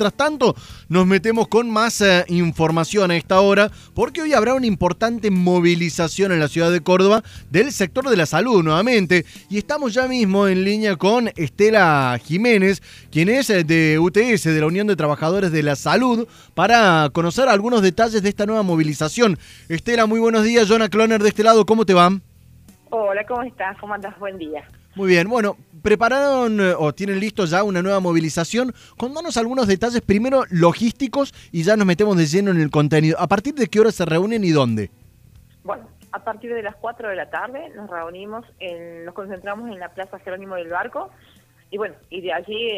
Mientras 0.00 0.28
tanto, 0.28 0.54
nos 0.88 1.08
metemos 1.08 1.48
con 1.48 1.68
más 1.70 2.00
eh, 2.02 2.24
información 2.28 3.10
a 3.10 3.16
esta 3.16 3.40
hora, 3.40 3.68
porque 3.94 4.22
hoy 4.22 4.32
habrá 4.32 4.54
una 4.54 4.66
importante 4.66 5.28
movilización 5.28 6.30
en 6.30 6.38
la 6.38 6.46
ciudad 6.46 6.70
de 6.70 6.80
Córdoba 6.80 7.24
del 7.50 7.72
sector 7.72 8.08
de 8.08 8.16
la 8.16 8.24
salud 8.24 8.62
nuevamente. 8.62 9.24
Y 9.50 9.58
estamos 9.58 9.94
ya 9.94 10.06
mismo 10.06 10.46
en 10.46 10.62
línea 10.62 10.94
con 10.94 11.32
Estela 11.34 12.16
Jiménez, 12.22 12.80
quien 13.10 13.28
es 13.28 13.50
eh, 13.50 13.64
de 13.64 13.98
UTS, 13.98 14.44
de 14.44 14.60
la 14.60 14.68
Unión 14.68 14.86
de 14.86 14.94
Trabajadores 14.94 15.50
de 15.50 15.64
la 15.64 15.74
Salud, 15.74 16.28
para 16.54 17.10
conocer 17.12 17.48
algunos 17.48 17.82
detalles 17.82 18.22
de 18.22 18.28
esta 18.28 18.46
nueva 18.46 18.62
movilización. 18.62 19.36
Estela, 19.68 20.06
muy 20.06 20.20
buenos 20.20 20.44
días. 20.44 20.68
Jonah 20.68 20.88
Cloner 20.88 21.20
de 21.20 21.30
este 21.30 21.42
lado, 21.42 21.66
¿cómo 21.66 21.84
te 21.84 21.94
va? 21.94 22.10
Hola, 22.90 23.26
¿cómo 23.26 23.42
estás? 23.42 23.76
¿Cómo 23.80 23.94
andas? 23.94 24.16
Buen 24.20 24.38
día. 24.38 24.64
Muy 24.98 25.10
bien, 25.10 25.28
bueno, 25.28 25.56
prepararon 25.80 26.58
eh, 26.60 26.74
o 26.76 26.92
tienen 26.92 27.20
listo 27.20 27.44
ya 27.44 27.62
una 27.62 27.82
nueva 27.82 28.00
movilización. 28.00 28.74
Contanos 28.96 29.36
algunos 29.36 29.68
detalles, 29.68 30.00
primero 30.00 30.42
logísticos 30.50 31.32
y 31.52 31.62
ya 31.62 31.76
nos 31.76 31.86
metemos 31.86 32.16
de 32.16 32.26
lleno 32.26 32.50
en 32.50 32.60
el 32.60 32.68
contenido. 32.68 33.16
¿A 33.20 33.28
partir 33.28 33.54
de 33.54 33.68
qué 33.68 33.78
hora 33.78 33.92
se 33.92 34.04
reúnen 34.04 34.42
y 34.42 34.50
dónde? 34.50 34.90
Bueno, 35.62 35.88
a 36.10 36.24
partir 36.24 36.52
de 36.52 36.64
las 36.64 36.74
4 36.74 37.10
de 37.10 37.14
la 37.14 37.30
tarde 37.30 37.68
nos 37.76 37.88
reunimos, 37.88 38.44
en, 38.58 39.04
nos 39.04 39.14
concentramos 39.14 39.70
en 39.70 39.78
la 39.78 39.90
Plaza 39.90 40.18
Jerónimo 40.18 40.56
del 40.56 40.66
Barco 40.66 41.10
y 41.70 41.78
bueno, 41.78 41.94
y 42.10 42.20
de 42.20 42.32
allí 42.32 42.68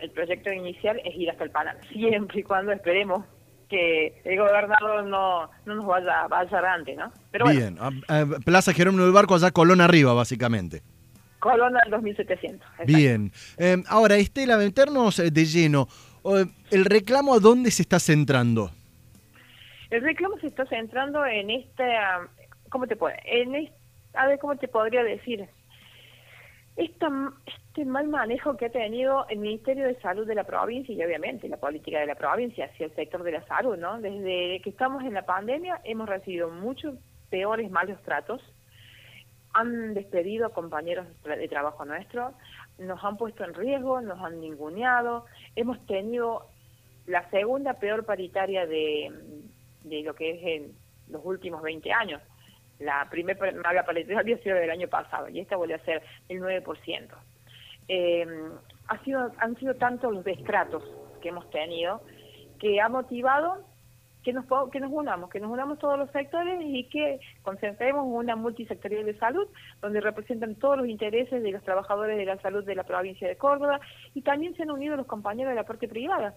el, 0.00 0.10
proyecto 0.14 0.50
inicial 0.50 0.98
es 1.04 1.14
ir 1.14 1.28
hasta 1.30 1.44
el 1.44 1.50
Panal, 1.50 1.76
siempre 1.92 2.40
y 2.40 2.42
cuando 2.42 2.72
esperemos 2.72 3.26
que 3.68 4.18
el 4.24 4.38
gobernador 4.38 5.04
no, 5.04 5.50
no 5.66 5.74
nos 5.74 5.84
vaya, 5.84 6.26
vaya 6.26 6.58
adelante, 6.58 6.96
¿no? 6.96 7.12
Pero 7.30 7.44
Bien, 7.50 7.76
Plaza 8.46 8.72
Jerónimo 8.72 9.04
del 9.04 9.12
Barco, 9.12 9.34
allá 9.34 9.50
Colón 9.50 9.82
arriba, 9.82 10.14
básicamente. 10.14 10.80
Colón 11.44 11.76
al 11.76 11.90
2700. 11.90 12.66
Bien. 12.86 13.30
Em, 13.58 13.84
ahora, 13.88 14.16
Estela, 14.16 14.56
meternos 14.56 15.18
eh, 15.18 15.30
de 15.30 15.44
lleno. 15.44 15.86
¿El 16.70 16.86
reclamo 16.86 17.34
a 17.34 17.38
dónde 17.38 17.70
se 17.70 17.82
está 17.82 18.00
centrando? 18.00 18.70
El 19.90 20.00
reclamo 20.00 20.38
se 20.38 20.46
está 20.46 20.64
centrando 20.64 21.22
en 21.26 21.50
esta, 21.50 22.30
¿cómo 22.70 22.86
te 22.86 22.96
puede? 22.96 23.18
En 23.26 23.70
a 24.14 24.26
ver, 24.26 24.38
¿cómo 24.38 24.56
te 24.56 24.68
podría 24.68 25.04
decir? 25.04 25.46
Esta, 26.76 27.10
este 27.44 27.84
mal 27.84 28.08
manejo 28.08 28.56
que 28.56 28.64
ha 28.64 28.72
tenido 28.72 29.26
el 29.28 29.40
Ministerio 29.40 29.86
de 29.86 30.00
Salud 30.00 30.26
de 30.26 30.34
la 30.34 30.44
provincia 30.44 30.94
y 30.94 31.04
obviamente 31.04 31.46
la 31.46 31.58
política 31.58 32.00
de 32.00 32.06
la 32.06 32.14
provincia 32.14 32.64
hacia 32.72 32.86
el 32.86 32.94
sector 32.94 33.22
de 33.22 33.32
la 33.32 33.46
salud, 33.46 33.76
¿no? 33.76 34.00
Desde 34.00 34.62
que 34.62 34.70
estamos 34.70 35.04
en 35.04 35.12
la 35.12 35.26
pandemia 35.26 35.82
hemos 35.84 36.08
recibido 36.08 36.48
muchos 36.48 36.94
peores 37.28 37.70
malos 37.70 38.02
tratos 38.02 38.40
han 39.54 39.94
despedido 39.94 40.46
a 40.46 40.52
compañeros 40.52 41.06
de 41.24 41.48
trabajo 41.48 41.84
nuestros, 41.84 42.34
nos 42.78 43.02
han 43.02 43.16
puesto 43.16 43.44
en 43.44 43.54
riesgo, 43.54 44.00
nos 44.00 44.20
han 44.20 44.40
ninguneado, 44.40 45.26
hemos 45.54 45.84
tenido 45.86 46.46
la 47.06 47.28
segunda 47.30 47.74
peor 47.74 48.04
paritaria 48.04 48.66
de, 48.66 49.12
de 49.84 50.02
lo 50.02 50.14
que 50.14 50.30
es 50.30 50.42
en 50.42 50.72
los 51.08 51.24
últimos 51.24 51.62
20 51.62 51.92
años. 51.92 52.20
La 52.80 53.08
primera 53.08 53.84
paritaria 53.84 54.18
había 54.18 54.38
sido 54.38 54.56
del 54.56 54.70
año 54.70 54.88
pasado 54.88 55.28
y 55.28 55.40
esta 55.40 55.56
vuelve 55.56 55.74
a 55.74 55.84
ser 55.84 56.02
el 56.28 56.40
9%. 56.40 57.08
Eh, 57.86 58.26
ha 58.88 59.04
sido, 59.04 59.30
han 59.38 59.56
sido 59.56 59.74
tantos 59.74 60.12
los 60.12 60.24
destratos 60.24 60.82
que 61.22 61.28
hemos 61.28 61.48
tenido 61.50 62.02
que 62.58 62.80
ha 62.80 62.88
motivado 62.88 63.64
que 64.24 64.32
nos, 64.32 64.46
que 64.72 64.80
nos 64.80 64.90
unamos, 64.90 65.30
que 65.30 65.38
nos 65.38 65.50
unamos 65.50 65.78
todos 65.78 65.98
los 65.98 66.10
sectores 66.10 66.60
y 66.64 66.84
que 66.88 67.20
concentremos 67.42 68.04
una 68.06 68.34
multisectorial 68.34 69.04
de 69.04 69.18
salud 69.18 69.46
donde 69.80 70.00
representan 70.00 70.54
todos 70.56 70.78
los 70.78 70.88
intereses 70.88 71.42
de 71.42 71.52
los 71.52 71.62
trabajadores 71.62 72.16
de 72.16 72.24
la 72.24 72.38
salud 72.38 72.64
de 72.64 72.74
la 72.74 72.84
provincia 72.84 73.28
de 73.28 73.36
Córdoba 73.36 73.80
y 74.14 74.22
también 74.22 74.56
se 74.56 74.62
han 74.62 74.70
unido 74.70 74.96
los 74.96 75.06
compañeros 75.06 75.50
de 75.50 75.56
la 75.56 75.64
parte 75.64 75.86
privada 75.86 76.34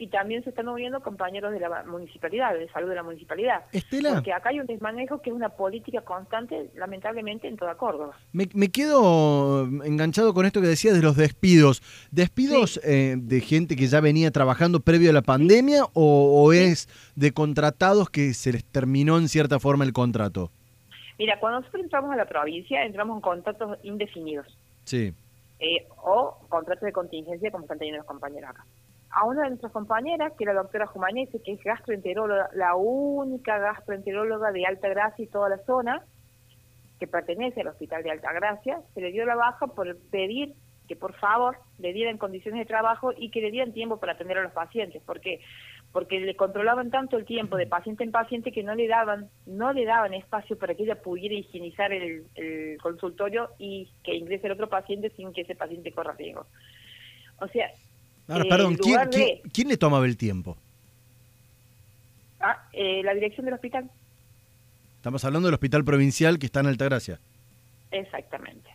y 0.00 0.06
también 0.06 0.42
se 0.42 0.48
están 0.48 0.66
uniendo 0.66 1.02
compañeros 1.02 1.52
de 1.52 1.60
la 1.60 1.84
municipalidad, 1.84 2.54
de 2.54 2.66
salud 2.70 2.88
de 2.88 2.94
la 2.94 3.02
municipalidad. 3.02 3.64
Estela. 3.70 4.14
Porque 4.14 4.32
acá 4.32 4.48
hay 4.48 4.58
un 4.58 4.66
desmanejo 4.66 5.20
que 5.20 5.28
es 5.28 5.36
una 5.36 5.50
política 5.50 6.00
constante, 6.00 6.70
lamentablemente, 6.74 7.46
en 7.46 7.58
toda 7.58 7.74
Córdoba. 7.74 8.18
Me, 8.32 8.46
quedo 8.70 9.66
enganchado 9.84 10.32
con 10.32 10.46
esto 10.46 10.62
que 10.62 10.68
decías 10.68 10.94
de 10.94 11.02
los 11.02 11.16
despidos. 11.16 11.82
¿Despidos 12.10 12.80
eh, 12.82 13.16
de 13.18 13.40
gente 13.42 13.76
que 13.76 13.88
ya 13.88 14.00
venía 14.00 14.30
trabajando 14.30 14.80
previo 14.80 15.10
a 15.10 15.12
la 15.12 15.20
pandemia 15.20 15.82
o, 15.92 16.50
es 16.54 16.88
de 17.14 17.32
contratados 17.32 18.08
que 18.08 18.32
se 18.32 18.52
les 18.52 18.64
terminó 18.64 19.18
en 19.18 19.28
cierta 19.28 19.60
forma 19.60 19.84
el 19.84 19.92
contrato? 19.92 20.50
Mira, 21.18 21.38
cuando 21.38 21.60
nosotros 21.60 21.82
entramos 21.84 22.10
a 22.10 22.16
la 22.16 22.24
provincia, 22.24 22.86
entramos 22.86 23.16
en 23.16 23.20
contratos 23.20 23.78
indefinidos. 23.82 24.46
Sí. 24.84 25.12
Eh, 25.58 25.86
o 26.02 26.38
contratos 26.48 26.86
de 26.86 26.92
contingencia, 26.92 27.50
como 27.50 27.64
están 27.64 27.76
teniendo 27.76 27.98
los 27.98 28.06
compañeros 28.06 28.48
acá 28.48 28.64
a 29.10 29.24
una 29.24 29.42
de 29.42 29.48
nuestras 29.50 29.72
compañeras, 29.72 30.32
que 30.36 30.44
era 30.44 30.54
la 30.54 30.62
doctora 30.62 30.86
Jumanese, 30.86 31.42
que 31.42 31.52
es 31.52 31.62
gastroenteróloga, 31.62 32.50
la 32.54 32.76
única 32.76 33.58
gastroenteróloga 33.58 34.52
de 34.52 34.66
Alta 34.66 34.88
Gracia 34.88 35.24
y 35.24 35.28
toda 35.28 35.48
la 35.48 35.58
zona, 35.64 36.04
que 36.98 37.06
pertenece 37.06 37.62
al 37.62 37.68
Hospital 37.68 38.02
de 38.02 38.10
Alta 38.10 38.32
Gracia, 38.32 38.80
se 38.94 39.00
le 39.00 39.10
dio 39.10 39.24
la 39.24 39.34
baja 39.34 39.66
por 39.66 39.96
pedir 40.10 40.54
que 40.86 40.96
por 40.96 41.14
favor 41.14 41.56
le 41.78 41.92
dieran 41.92 42.18
condiciones 42.18 42.60
de 42.60 42.66
trabajo 42.66 43.12
y 43.16 43.30
que 43.30 43.40
le 43.40 43.52
dieran 43.52 43.72
tiempo 43.72 43.98
para 43.98 44.12
atender 44.12 44.38
a 44.38 44.42
los 44.42 44.52
pacientes. 44.52 45.00
¿Por 45.02 45.20
qué? 45.20 45.40
Porque 45.92 46.18
le 46.18 46.34
controlaban 46.34 46.90
tanto 46.90 47.16
el 47.16 47.24
tiempo 47.24 47.56
de 47.56 47.68
paciente 47.68 48.02
en 48.02 48.10
paciente 48.10 48.50
que 48.50 48.64
no 48.64 48.74
le 48.74 48.88
daban, 48.88 49.30
no 49.46 49.72
le 49.72 49.84
daban 49.84 50.14
espacio 50.14 50.58
para 50.58 50.74
que 50.74 50.82
ella 50.82 51.00
pudiera 51.00 51.36
higienizar 51.36 51.92
el, 51.92 52.26
el 52.34 52.76
consultorio 52.82 53.50
y 53.56 53.88
que 54.02 54.14
ingrese 54.14 54.48
el 54.48 54.54
otro 54.54 54.68
paciente 54.68 55.10
sin 55.10 55.32
que 55.32 55.42
ese 55.42 55.54
paciente 55.54 55.92
corra 55.92 56.14
riesgo. 56.14 56.46
O 57.40 57.46
sea, 57.46 57.70
Ahora, 58.30 58.44
perdón, 58.48 58.76
¿quién, 59.52 59.68
le 59.68 59.76
tomaba 59.76 60.06
el 60.06 60.16
tiempo? 60.16 60.56
Ah, 62.38 62.68
eh, 62.72 63.02
la 63.02 63.12
dirección 63.12 63.44
del 63.44 63.54
hospital. 63.54 63.90
Estamos 64.96 65.24
hablando 65.24 65.48
del 65.48 65.54
hospital 65.54 65.84
provincial 65.84 66.38
que 66.38 66.46
está 66.46 66.60
en 66.60 66.66
Altagracia. 66.66 67.18
Exactamente. 67.90 68.70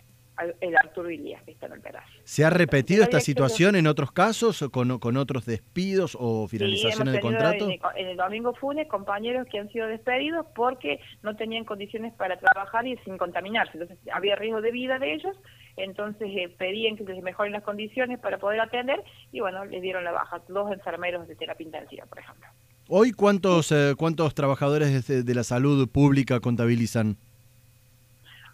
El 0.60 0.76
Arturo 0.76 1.10
Ilías, 1.10 1.42
que 1.44 1.52
está 1.52 1.68
en 1.68 1.74
Altagracia. 1.74 2.22
¿Se 2.26 2.44
ha 2.44 2.50
repetido 2.50 3.04
esta 3.04 3.22
situación 3.22 3.78
en 3.78 3.88
otros 3.88 4.12
casos, 4.12 4.66
con, 4.70 5.00
con 5.00 5.16
otros 5.16 5.46
despidos 5.46 6.18
o 6.20 6.50
finalizaciones 6.50 7.14
de 7.14 7.22
contrato? 7.22 7.70
En, 7.70 7.80
en 7.96 8.08
el 8.08 8.18
domingo 8.18 8.54
Funes, 8.56 8.90
compañeros 8.90 9.48
que 9.50 9.60
han 9.60 9.72
sido 9.72 9.88
despedidos 9.88 10.46
porque 10.54 11.00
no 11.24 11.38
tenían 11.38 11.64
condiciones 11.64 12.14
para 12.16 12.38
trabajar 12.38 12.86
y 12.86 12.98
sin 13.06 13.18
contaminarse. 13.18 13.78
Entonces, 13.78 13.98
había 14.12 14.36
riesgo 14.36 14.60
de 14.60 14.72
vida 14.72 15.00
de 15.00 15.14
ellos 15.14 15.38
entonces 15.78 16.30
eh, 16.34 16.54
pedían 16.58 16.96
que 16.96 17.04
les 17.04 17.22
mejoren 17.22 17.52
las 17.52 17.64
condiciones 17.64 18.20
para 18.20 18.38
poder 18.38 18.60
atender 18.62 19.04
y 19.32 19.40
bueno, 19.40 19.66
les 19.66 19.82
dieron 19.82 20.04
la 20.04 20.12
baja, 20.12 20.42
dos 20.48 20.72
enfermeros 20.72 21.28
de 21.28 21.36
terapia 21.36 21.66
intensiva, 21.66 22.06
por 22.06 22.20
ejemplo. 22.20 22.48
¿Hoy 22.88 23.12
cuántos, 23.12 23.72
eh, 23.72 23.94
cuántos 23.98 24.36
trabajadores 24.36 25.08
de, 25.08 25.34
la 25.36 25.44
salud 25.44 25.90
pública 25.90 26.40
contabilizan? 26.40 27.18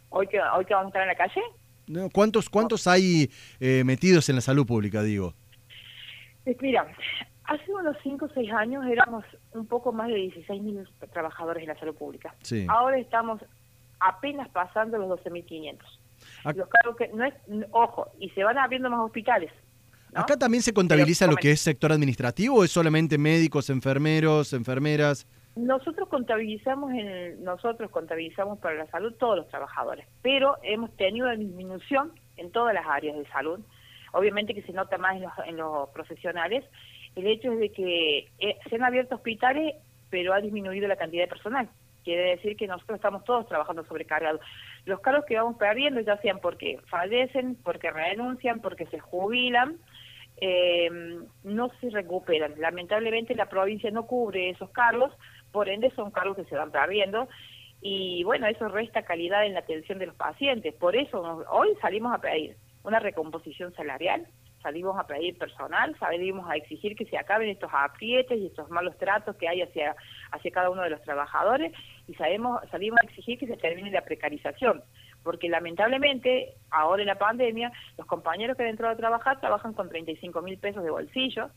¿Hoy 0.09 0.27
que, 0.27 0.39
hoy 0.39 0.65
que 0.65 0.73
vamos 0.73 0.87
a 0.87 0.89
estar 0.89 1.01
en 1.01 1.07
la 1.07 1.15
calle? 1.15 2.09
¿Cuántos, 2.13 2.49
cuántos 2.49 2.87
hay 2.87 3.29
eh, 3.59 3.83
metidos 3.83 4.29
en 4.29 4.35
la 4.35 4.41
salud 4.41 4.65
pública, 4.65 5.03
digo? 5.03 5.33
Mira, 6.61 6.87
hace 7.43 7.73
unos 7.73 7.97
5 8.01 8.25
o 8.25 8.29
6 8.33 8.51
años 8.53 8.85
éramos 8.87 9.25
un 9.53 9.67
poco 9.67 9.91
más 9.91 10.07
de 10.07 10.15
16.000 10.15 10.87
trabajadores 11.11 11.63
en 11.63 11.69
la 11.69 11.79
salud 11.79 11.95
pública. 11.95 12.33
Ahora 12.69 12.97
estamos 12.97 13.41
apenas 13.99 14.49
pasando 14.49 14.97
los 14.97 15.19
12.500. 15.23 15.77
Los 16.43 16.67
cargos 16.67 16.95
que 16.97 17.07
no 17.09 17.23
es, 17.23 17.33
ojo, 17.71 18.11
y 18.19 18.29
se 18.29 18.43
van 18.43 18.57
abriendo 18.57 18.89
más 18.89 19.01
hospitales. 19.01 19.51
¿Acá 20.13 20.37
también 20.37 20.61
se 20.61 20.73
contabiliza 20.73 21.27
lo 21.27 21.35
que 21.37 21.51
es 21.51 21.61
sector 21.61 21.91
administrativo 21.91 22.57
o 22.57 22.63
es 22.63 22.71
solamente 22.71 23.17
médicos, 23.17 23.69
enfermeros, 23.69 24.51
enfermeras? 24.53 25.25
Nosotros 25.55 26.07
contabilizamos 26.09 26.91
en 26.93 27.43
nosotros 27.43 27.91
contabilizamos 27.91 28.59
para 28.59 28.75
la 28.75 28.87
salud 28.87 29.13
todos 29.19 29.37
los 29.37 29.47
trabajadores, 29.49 30.07
pero 30.21 30.57
hemos 30.63 30.95
tenido 30.95 31.27
una 31.27 31.35
disminución 31.35 32.11
en 32.37 32.51
todas 32.51 32.73
las 32.73 32.85
áreas 32.85 33.17
de 33.17 33.25
salud. 33.27 33.59
Obviamente 34.13 34.53
que 34.53 34.63
se 34.63 34.73
nota 34.73 34.97
más 34.97 35.15
en 35.15 35.23
los, 35.23 35.31
en 35.45 35.57
los 35.57 35.89
profesionales. 35.89 36.65
El 37.15 37.27
hecho 37.27 37.51
es 37.53 37.59
de 37.59 37.71
que 37.71 38.29
eh, 38.39 38.57
se 38.69 38.75
han 38.75 38.83
abierto 38.83 39.15
hospitales, 39.15 39.75
pero 40.09 40.33
ha 40.33 40.41
disminuido 40.41 40.87
la 40.87 40.97
cantidad 40.97 41.23
de 41.23 41.29
personal. 41.29 41.69
Quiere 42.03 42.31
decir 42.31 42.57
que 42.57 42.67
nosotros 42.67 42.97
estamos 42.97 43.23
todos 43.23 43.47
trabajando 43.47 43.83
sobrecargados. 43.85 44.41
Los 44.85 44.99
cargos 45.01 45.25
que 45.25 45.35
vamos 45.35 45.57
perdiendo, 45.57 46.01
ya 46.01 46.17
sean 46.17 46.39
porque 46.39 46.79
fallecen, 46.87 47.55
porque 47.63 47.91
renuncian, 47.91 48.59
porque 48.59 48.85
se 48.87 48.99
jubilan, 48.99 49.77
eh, 50.39 50.89
no 51.43 51.71
se 51.79 51.89
recuperan. 51.89 52.55
Lamentablemente 52.57 53.35
la 53.35 53.47
provincia 53.47 53.91
no 53.91 54.07
cubre 54.07 54.49
esos 54.49 54.69
cargos, 54.71 55.13
por 55.51 55.69
ende 55.69 55.91
son 55.91 56.11
cargos 56.11 56.37
que 56.37 56.45
se 56.45 56.55
van 56.55 56.71
perdiendo 56.71 57.27
y 57.81 58.23
bueno, 58.23 58.45
eso 58.45 58.67
resta 58.67 59.01
calidad 59.01 59.45
en 59.45 59.53
la 59.53 59.59
atención 59.59 59.97
de 59.97 60.05
los 60.05 60.15
pacientes. 60.15 60.73
Por 60.75 60.95
eso 60.95 61.43
hoy 61.49 61.69
salimos 61.81 62.13
a 62.13 62.21
pedir 62.21 62.55
una 62.83 62.99
recomposición 62.99 63.73
salarial, 63.73 64.27
salimos 64.61 64.97
a 64.97 65.05
pedir 65.07 65.37
personal, 65.37 65.95
salimos 65.99 66.49
a 66.49 66.55
exigir 66.55 66.95
que 66.95 67.05
se 67.05 67.17
acaben 67.17 67.49
estos 67.49 67.71
aprietes 67.73 68.39
y 68.39 68.47
estos 68.47 68.69
malos 68.69 68.97
tratos 68.97 69.35
que 69.35 69.47
hay 69.47 69.61
hacia, 69.61 69.95
hacia 70.31 70.51
cada 70.51 70.69
uno 70.69 70.81
de 70.81 70.89
los 70.89 71.01
trabajadores 71.01 71.73
y 72.07 72.13
sabemos, 72.15 72.61
salimos 72.69 72.99
a 73.01 73.05
exigir 73.05 73.37
que 73.37 73.47
se 73.47 73.57
termine 73.57 73.91
la 73.91 74.05
precarización, 74.05 74.83
porque 75.23 75.49
lamentablemente 75.49 76.55
ahora 76.69 77.01
en 77.01 77.07
la 77.07 77.17
pandemia 77.17 77.71
los 77.97 78.07
compañeros 78.07 78.57
que 78.57 78.63
han 78.63 78.69
entrado 78.69 78.93
a 78.93 78.97
trabajar 78.97 79.39
trabajan 79.39 79.73
con 79.73 79.89
35 79.89 80.41
mil 80.41 80.57
pesos 80.57 80.83
de 80.83 80.91
bolsillo 80.91 81.49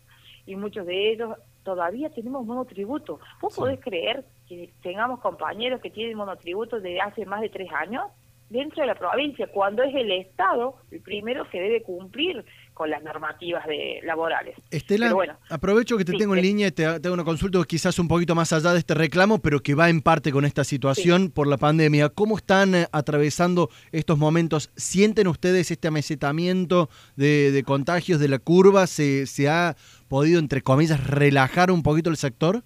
y 0.47 0.57
muchos 0.57 0.87
de 0.87 1.13
ellos 1.13 1.37
todavía 1.63 2.11
tenemos 2.11 2.45
monotributo. 2.45 3.21
¿Vos 3.41 3.57
podés 3.57 3.81
creer 3.81 4.25
que 4.47 4.73
tengamos 4.83 5.21
compañeros 5.21 5.81
que 5.81 5.91
tienen 5.91 6.19
monotributo 6.19 6.81
desde 6.81 7.01
hace 7.01 7.25
más 7.25 7.41
de 7.41 7.49
tres 7.49 7.73
años? 7.73 8.05
dentro 8.51 8.83
de 8.83 8.87
la 8.87 8.95
provincia, 8.95 9.49
cuando 9.49 9.83
es 9.83 9.95
el 9.95 10.11
Estado 10.13 10.77
el 10.91 11.01
primero 11.01 11.49
que 11.51 11.61
debe 11.61 11.83
cumplir 11.83 12.45
con 12.75 12.91
las 12.91 13.03
normativas 13.03 13.65
de 13.67 14.01
laborales. 14.03 14.57
Estela, 14.71 15.15
aprovecho 15.49 15.97
que 15.97 16.05
te 16.05 16.13
tengo 16.13 16.35
en 16.35 16.43
línea 16.43 16.67
y 16.67 16.73
te, 16.73 16.85
hago 16.85 17.13
una 17.13 17.25
consulta 17.25 17.63
quizás 17.67 17.99
un 18.01 18.09
poquito 18.09 18.35
más 18.35 18.53
allá 18.53 18.73
de 18.73 18.81
este 18.81 18.95
reclamo, 18.95 19.39
pero 19.39 19.61
que 19.61 19.75
va 19.75 19.89
en 19.89 20.03
parte 20.03 20.33
con 20.33 20.45
esta 20.45 20.65
situación 20.65 21.31
por 21.31 21.47
la 21.47 21.57
pandemia. 21.57 22.09
¿Cómo 22.09 22.37
están 22.37 22.75
eh, 22.75 22.89
atravesando 22.91 23.71
estos 23.93 24.19
momentos? 24.19 24.71
¿Sienten 24.77 25.29
ustedes 25.29 25.71
este 25.71 25.89
amesetamiento 25.89 26.91
de, 27.17 27.63
contagios 27.65 28.19
de 28.19 28.29
la 28.29 28.41
curva? 28.41 28.89
¿Se, 28.89 29.27
¿Se 29.27 29.49
ha 29.49 29.77
podido, 30.09 30.41
entre 30.41 30.63
comillas, 30.63 31.07
relajar 31.07 31.71
un 31.71 31.83
poquito 31.85 32.11
el 32.11 32.17
sector? 32.17 32.65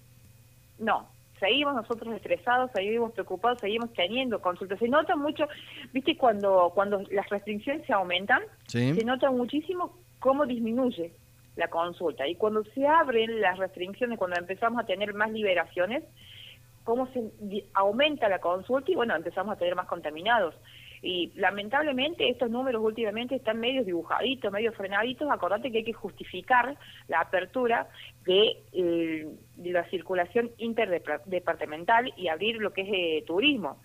No, 0.79 1.07
seguimos 1.39 1.75
nosotros 1.75 2.13
estresados, 2.15 2.71
seguimos 2.73 3.11
preocupados, 3.13 3.59
seguimos 3.59 3.91
teniendo 3.93 4.41
consultas. 4.41 4.79
Se 4.79 4.87
nota 4.87 5.15
mucho, 5.15 5.47
viste, 5.93 6.17
cuando, 6.17 6.71
cuando 6.73 7.01
las 7.11 7.29
restricciones 7.29 7.85
se 7.85 7.93
aumentan, 7.93 8.41
se 8.65 9.03
nota 9.03 9.31
muchísimo 9.31 9.97
cómo 10.19 10.45
disminuye 10.45 11.13
la 11.55 11.69
consulta. 11.69 12.27
Y 12.27 12.35
cuando 12.35 12.63
se 12.63 12.87
abren 12.87 13.41
las 13.41 13.57
restricciones, 13.57 14.17
cuando 14.17 14.39
empezamos 14.39 14.81
a 14.81 14.85
tener 14.85 15.13
más 15.13 15.31
liberaciones, 15.31 16.03
cómo 16.83 17.07
se 17.07 17.31
aumenta 17.73 18.29
la 18.29 18.39
consulta 18.39 18.91
y 18.91 18.95
bueno, 18.95 19.15
empezamos 19.15 19.53
a 19.53 19.57
tener 19.57 19.75
más 19.75 19.87
contaminados. 19.87 20.55
Y 21.01 21.31
lamentablemente 21.35 22.29
estos 22.29 22.49
números 22.49 22.83
últimamente 22.83 23.35
están 23.35 23.59
medio 23.59 23.83
dibujaditos, 23.83 24.51
medio 24.51 24.73
frenaditos. 24.73 25.29
Acordate 25.31 25.71
que 25.71 25.79
hay 25.79 25.83
que 25.83 25.93
justificar 25.93 26.77
la 27.07 27.21
apertura 27.21 27.87
de, 28.25 28.57
eh, 28.73 29.27
la 29.63 29.83
circulación 29.89 30.51
interdepartamental 30.57 32.13
y 32.17 32.27
abrir 32.27 32.57
lo 32.57 32.73
que 32.73 32.81
es 32.81 32.89
eh, 32.91 33.23
turismo. 33.25 33.77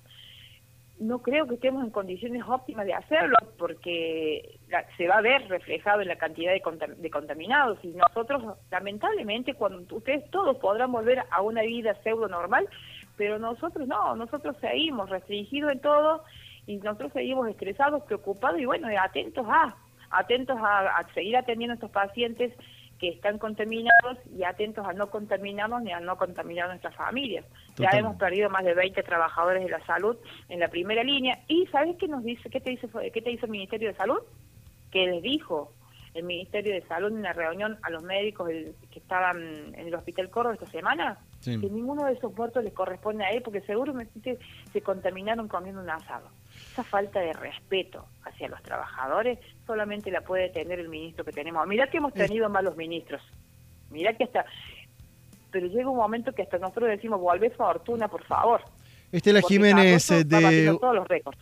No 0.99 1.21
creo 1.23 1.47
que 1.47 1.55
estemos 1.55 1.85
en 1.85 1.91
condiciones 1.91 2.45
óptimas 2.47 2.87
de 2.87 2.95
hacerlo 2.95 3.37
porque 3.59 4.59
se 4.97 5.09
va 5.09 5.17
a 5.17 5.23
ver 5.23 5.49
reflejado 5.49 6.01
en 6.01 6.09
la 6.09 6.17
cantidad 6.17 6.53
de, 6.53 6.63
de 6.97 7.11
contaminados 7.11 7.79
y 7.83 7.89
nosotros 7.89 8.57
lamentablemente 8.71 9.55
cuando 9.55 9.97
ustedes 9.97 10.31
todos 10.31 10.57
podrán 10.59 10.93
volver 10.93 11.25
a 11.31 11.43
una 11.43 11.63
vida 11.63 11.97
pseudo 12.05 12.29
normal, 12.29 12.69
pero 13.17 13.41
nosotros 13.41 13.89
no, 13.89 14.15
nosotros 14.15 14.57
seguimos 14.61 15.11
restringidos 15.11 15.73
en 15.73 15.81
todo 15.81 16.23
y 16.67 16.77
nosotros 16.77 17.13
seguimos 17.13 17.49
estresados, 17.49 18.03
preocupados 18.05 18.61
y 18.61 18.65
bueno, 18.65 18.89
atentos 19.01 19.47
a, 19.49 19.77
atentos 20.11 20.57
a, 20.61 21.07
seguir 21.15 21.37
atendiendo 21.37 21.73
a 21.73 21.75
estos 21.75 21.91
pacientes 21.91 22.53
que 22.99 23.09
están 23.09 23.39
contaminados 23.39 24.19
y 24.35 24.45
atentos 24.45 24.87
a 24.87 24.93
no 24.93 25.11
contaminarnos 25.11 25.83
ni 25.83 25.93
a 25.93 26.01
no 26.01 26.17
contaminar 26.17 26.67
a 26.67 26.69
nuestras 26.69 26.95
familias. 26.95 27.45
Ya 27.77 27.91
hemos 27.93 28.17
perdido 28.17 28.49
más 28.51 28.65
de 28.65 28.73
20 28.73 29.03
trabajadores 29.03 29.65
de 29.65 29.71
la 29.71 29.85
salud 29.85 30.17
en 30.49 30.61
la 30.61 30.69
primera 30.69 31.03
línea 31.03 31.41
y 31.49 31.67
¿sabes 31.67 31.97
qué 31.97 32.09
nos 32.09 32.23
dice? 32.23 32.49
¿Qué 32.49 32.61
te 32.61 32.71
dice 32.71 32.89
qué 33.13 33.21
te 33.21 33.31
dice 33.31 33.47
el 33.47 33.53
Ministerio 33.53 33.89
de 33.89 33.95
Salud? 33.95 34.21
Que 34.91 35.07
les 35.07 35.23
dijo 35.23 35.73
el 36.15 36.23
Ministerio 36.23 36.73
de 36.73 36.83
Salud 36.83 37.09
en 37.09 37.19
una 37.19 37.33
reunión 37.33 37.79
a 37.83 37.91
los 37.91 38.05
médicos 38.05 38.49
que 38.49 38.99
estaban 38.99 39.75
en 39.75 39.89
el 39.89 39.95
Hospital 39.95 40.31
Córdoba 40.31 40.55
esta 40.55 40.71
semana, 40.71 41.19
que 41.45 41.71
ninguno 41.71 42.05
de 42.07 42.15
esos 42.15 42.35
muertos 42.35 42.65
les 42.65 42.73
corresponde 42.73 43.25
a 43.25 43.31
él 43.31 43.43
porque 43.43 43.61
seguramente 43.61 44.39
se 44.73 44.81
contaminaron 44.81 45.49
comiendo 45.49 45.83
un 45.83 45.91
asado. 45.91 46.29
Esa 46.73 46.85
falta 46.85 47.21
de 47.21 47.33
respeto 47.33 48.07
hacia 48.25 48.49
los 48.49 48.63
trabajadores 48.63 49.39
solamente 49.67 50.11
la 50.11 50.23
puede 50.23 50.49
tener 50.51 50.81
el 50.81 50.89
ministro 50.89 51.25
que 51.25 51.33
tenemos. 51.33 51.67
Mirá 51.67 51.89
que 51.89 51.99
hemos 51.99 52.15
tenido 52.15 52.49
malos 52.49 52.77
ministros. 52.77 53.23
Mirá 53.91 54.15
que 54.15 54.25
hasta... 54.25 54.47
Pero 55.51 55.67
llega 55.69 55.89
un 55.89 55.97
momento 55.97 56.33
que 56.33 56.43
hasta 56.43 56.59
nosotros 56.59 56.89
decimos, 56.89 57.21
vuelve 57.21 57.51
fortuna, 57.51 58.09
por 58.09 58.25
favor. 58.25 58.63
Estela 59.15 59.43
Jiménez 59.43 60.09
de 60.09 60.77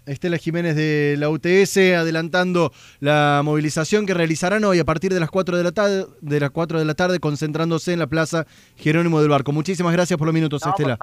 Estela 0.04 0.36
Jiménez 0.36 0.76
de 0.76 1.16
la 1.19 1.30
UTS 1.30 1.78
adelantando 1.96 2.70
la 3.00 3.40
movilización 3.42 4.04
que 4.04 4.12
realizarán 4.12 4.62
hoy 4.64 4.78
a 4.78 4.84
partir 4.84 5.14
de 5.14 5.20
las 5.20 5.30
4 5.30 5.56
de 5.56 5.64
la 5.64 5.72
tarde, 5.72 6.06
de 6.20 6.38
las 6.38 6.50
4 6.50 6.78
de 6.78 6.84
la 6.84 6.92
tarde 6.92 7.19
concentrándose 7.19 7.94
en 7.94 7.98
la 7.98 8.08
Plaza 8.08 8.46
Jerónimo 8.76 9.20
del 9.20 9.30
Barco. 9.30 9.52
Muchísimas 9.52 9.94
gracias 9.94 10.19
por 10.19 10.26
los 10.26 10.34
minutos, 10.34 10.60
Estela. 10.66 10.98